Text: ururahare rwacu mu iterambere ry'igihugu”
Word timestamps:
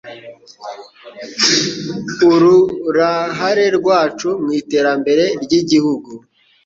ururahare 2.31 3.65
rwacu 3.77 4.29
mu 4.43 4.51
iterambere 4.61 5.23
ry'igihugu” 5.43 6.11